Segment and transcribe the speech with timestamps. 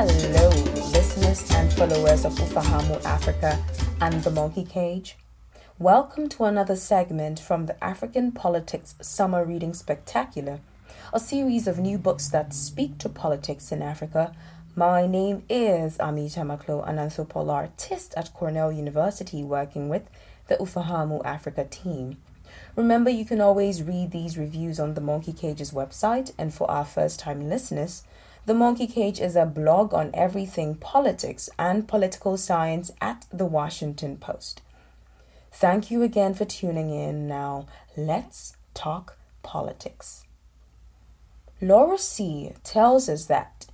[0.00, 0.48] Hello,
[0.92, 3.60] listeners and followers of Ufahamu Africa
[4.00, 5.16] and the Monkey Cage.
[5.76, 10.60] Welcome to another segment from the African Politics Summer Reading Spectacular,
[11.12, 14.36] a series of new books that speak to politics in Africa.
[14.76, 20.08] My name is Amita Maklo, an anthropologist at Cornell University working with
[20.46, 22.18] the Ufahamu Africa team.
[22.76, 26.84] Remember, you can always read these reviews on the Monkey Cage's website, and for our
[26.84, 28.04] first time listeners,
[28.48, 34.16] the Monkey Cage is a blog on everything politics and political science at the Washington
[34.16, 34.62] Post.
[35.52, 37.28] Thank you again for tuning in.
[37.28, 40.24] Now, let's talk politics.
[41.60, 43.66] Laura Seay tells us that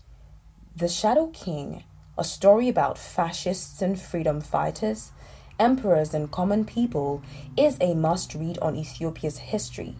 [0.74, 1.84] The Shadow King,
[2.18, 5.12] a story about fascists and freedom fighters,
[5.56, 7.22] emperors, and common people,
[7.56, 9.94] is a must read on Ethiopia's history.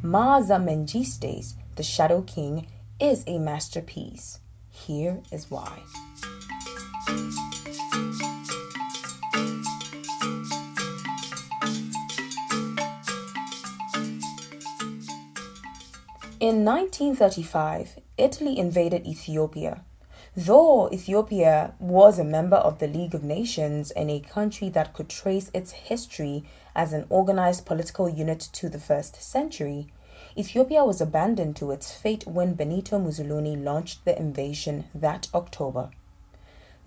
[0.00, 2.68] Maaza Mengiste's The Shadow King
[3.00, 4.40] is a masterpiece.
[4.68, 5.82] Here is why.
[16.38, 19.82] In 1935, Italy invaded Ethiopia.
[20.36, 25.08] Though Ethiopia was a member of the League of Nations and a country that could
[25.08, 29.88] trace its history as an organized political unit to the first century,
[30.36, 35.90] Ethiopia was abandoned to its fate when Benito Mussolini launched the invasion that October.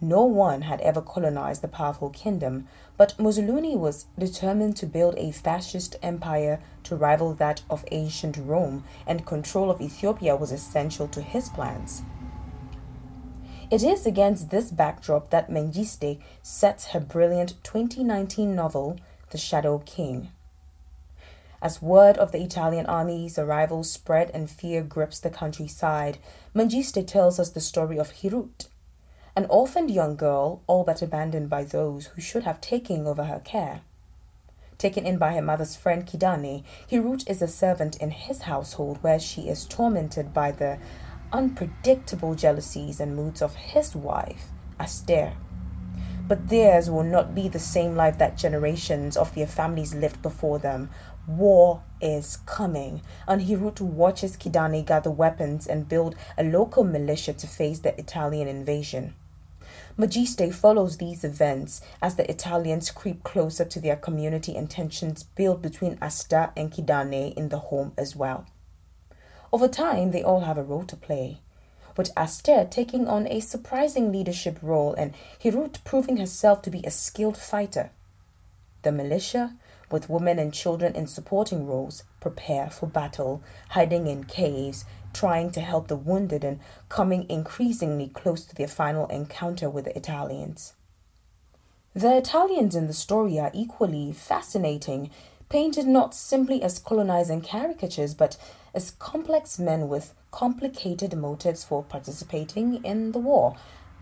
[0.01, 2.67] No one had ever colonized the powerful kingdom,
[2.97, 8.83] but Mussolini was determined to build a fascist empire to rival that of ancient Rome,
[9.07, 12.01] and control of Ethiopia was essential to his plans.
[13.71, 18.97] It is against this backdrop that Mengiste sets her brilliant 2019 novel,
[19.29, 20.31] The Shadow King.
[21.63, 26.17] As word of the Italian army's arrival spread and fear grips the countryside,
[26.53, 28.67] Mengiste tells us the story of Hirut,
[29.33, 33.39] an orphaned young girl all but abandoned by those who should have taken over her
[33.39, 33.79] care.
[34.77, 39.17] Taken in by her mother's friend Kidane, Hirut is a servant in his household where
[39.17, 40.79] she is tormented by the
[41.31, 44.49] unpredictable jealousies and moods of his wife,
[44.81, 45.31] Aster.
[46.33, 50.57] But theirs will not be the same life that generations of their families lived before
[50.57, 50.89] them,
[51.27, 57.45] War is coming, and Hirut watches Kidane gather weapons and build a local militia to
[57.45, 59.13] face the Italian invasion.
[59.95, 65.61] Mengiste follows these events as the Italians creep closer to their community and tensions build
[65.61, 68.47] between Aster and Kidane in the home as well.
[69.51, 71.42] Over time, they all have a role to play,
[71.97, 76.91] with Aster taking on a surprising leadership role and Hirut proving herself to be a
[76.91, 77.91] skilled fighter.
[78.81, 79.55] The militia
[79.93, 85.61] with women and children in supporting roles, prepare for battle, hiding in caves, trying to
[85.61, 86.59] help the wounded, and
[86.89, 90.73] coming increasingly close to their final encounter with the Italians.
[91.93, 95.11] The Italians in the story are equally fascinating,
[95.47, 98.35] painted not simply as colonizing caricatures, but
[98.73, 103.55] as complex men with complicated motives for participating in the war.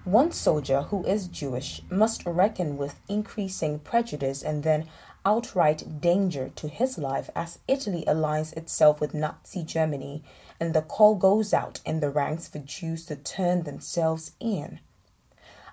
[0.03, 4.87] One soldier who is Jewish must reckon with increasing prejudice and then
[5.23, 10.23] outright danger to his life as Italy aligns itself with Nazi Germany
[10.59, 14.79] and the call goes out in the ranks for Jews to turn themselves in.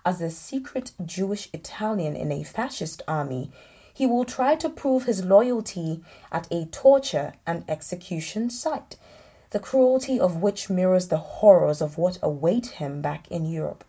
[0.04, 3.50] As a secret Jewish Italian in a fascist army,
[3.98, 6.00] he will try to prove his loyalty
[6.31, 8.94] at a torture and execution site,
[9.50, 13.82] the cruelty of which mirrors the horrors of what await him back in Europe.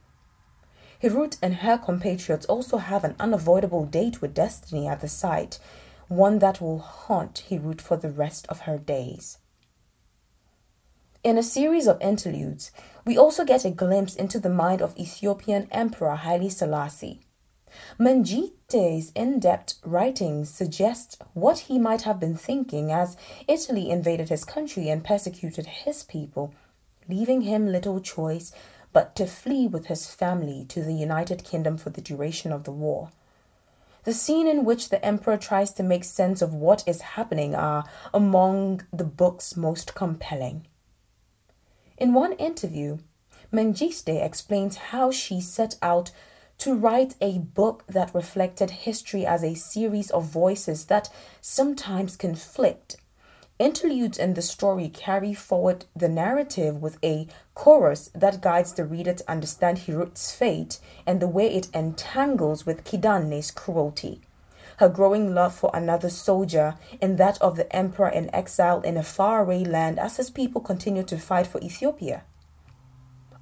[1.03, 5.59] Hirut and her compatriots also have an unavoidable date with destiny at the site,
[6.07, 9.37] one that will haunt Hirut for the rest of her days.
[11.23, 12.71] In a series of interludes,
[13.05, 17.21] we also get a glimpse into the mind of Ethiopian Emperor Haile Selassie.
[17.99, 24.45] Mengiste's in depth writings suggest what he might have been thinking as Italy invaded his
[24.45, 26.53] country and persecuted his people,
[27.07, 28.51] leaving him little choice
[28.91, 32.71] but to flee with his family to the United Kingdom for the duration of the
[32.71, 33.11] war.
[34.03, 37.83] The scene in which the emperor tries to make sense of what is happening are
[38.13, 40.65] among the book's most compelling.
[41.97, 42.99] In one interview,
[43.51, 46.11] Mengiste explains how she set out
[46.59, 51.09] to write a book that reflected history as a series of voices that
[51.41, 52.97] sometimes conflict
[53.59, 59.13] Interludes in the story carry forward the narrative with a chorus that guides the reader
[59.13, 64.21] to understand Hirut's fate and the way it entangles with Kidane's cruelty.
[64.77, 69.03] Her growing love for another soldier and that of the emperor in exile in a
[69.03, 72.23] faraway land as his people continue to fight for Ethiopia.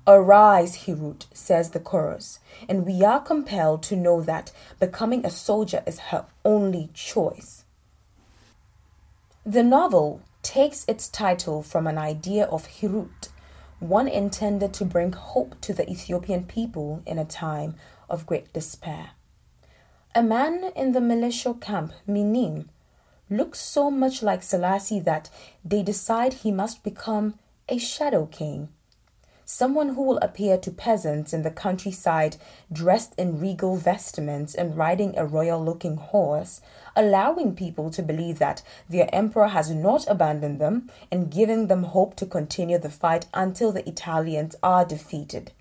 [0.09, 2.39] Arise, Hirut, says the chorus,
[2.69, 7.65] and we are compelled to know that becoming a soldier is her only choice.
[9.45, 13.27] The novel takes its title from an idea of Hirut,
[13.79, 17.75] one intended to bring hope to the Ethiopian people in a time
[18.09, 19.09] of great despair.
[20.15, 22.69] A man in the militia camp, Minim,
[23.29, 25.29] looks so much like Selassie that
[25.65, 27.33] they decide he must become
[27.67, 28.69] a shadow king
[29.49, 32.35] someone who will appear to peasants in the countryside
[32.71, 36.59] dressed in regal vestments and riding a royal looking horse,
[36.97, 42.13] allowing people to believe that their emperor has not abandoned them and giving them hope
[42.13, 45.53] to continue the fight until the Italians are defeated.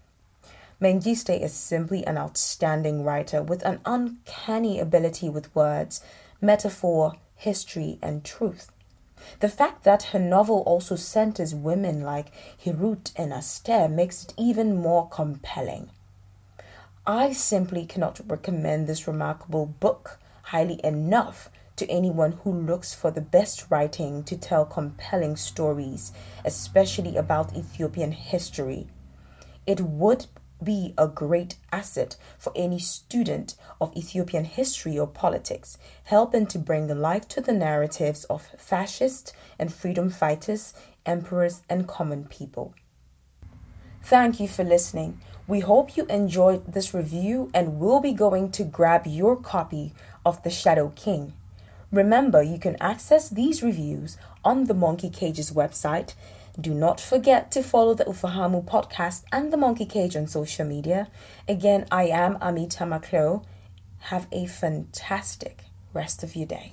[0.82, 6.02] Mengistu is simply an outstanding writer with an uncanny ability with words,
[6.40, 8.72] metaphor, history, and truth.
[9.40, 12.32] The fact that her novel also centers women like
[12.64, 15.90] Hirut and Aster makes it even more compelling.
[17.06, 23.20] I simply cannot recommend this remarkable book highly enough to anyone who looks for the
[23.20, 26.12] best writing to tell compelling stories,
[26.44, 28.86] especially about Ethiopian history.
[29.66, 30.26] It would
[30.62, 36.88] be a great asset for any student of Ethiopian history or politics, helping to bring
[36.88, 40.74] life to the narratives of fascist and freedom fighters,
[41.04, 42.74] emperors, and common people.
[44.02, 45.20] Thank you for listening.
[45.48, 49.92] We hope you enjoyed this review and will be going to grab your copy
[50.24, 51.34] of The Shadow King.
[51.92, 56.14] Remember, you can access these reviews on the Monkey Cages website
[56.60, 61.08] do not forget to follow the Ufahamu podcast and the Monkey Cage on social media.
[61.46, 63.44] Again, I am Amita Maklo.
[63.98, 66.72] Have a fantastic rest of your day.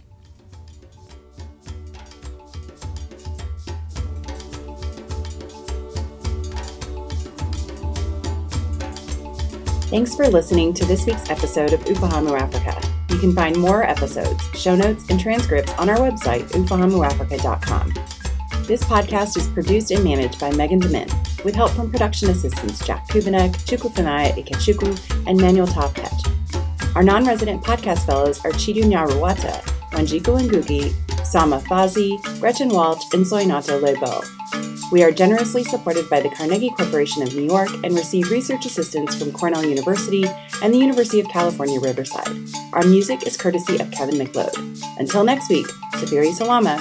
[9.93, 12.75] Thanks for listening to this week's episode of Ufahamu Africa.
[13.11, 17.93] You can find more episodes, show notes, and transcripts on our website, ufahamuafrica.com.
[18.65, 21.11] This podcast is produced and managed by Megan Demin,
[21.43, 26.95] with help from production assistants Jack Kubanek, Chukwufanaya Ikechukwu, and Manuel Topet.
[26.95, 29.61] Our non-resident podcast fellows are Chidu Nyaruwata,
[29.91, 30.93] Wanjiku Ngugi,
[31.25, 34.21] Sama Fazi, Gretchen Walsh, and Soinato Lebo.
[34.93, 39.13] We are generously supported by the Carnegie Corporation of New York and receive research assistance
[39.13, 40.25] from Cornell University
[40.61, 42.29] and the University of California, Riverside.
[42.71, 44.55] Our music is courtesy of Kevin MacLeod.
[44.97, 46.79] Until next week, Sabiri Salama.